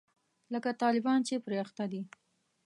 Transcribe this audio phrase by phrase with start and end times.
[0.53, 2.01] لکه طالبان چې پرې اخته دي.